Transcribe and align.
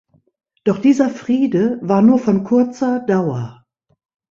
Doch 0.63 0.79
dieser 0.79 1.11
Friede 1.11 1.77
war 1.83 2.01
nur 2.01 2.17
von 2.17 2.43
kurzer 2.43 3.01
Dauer. 3.01 3.67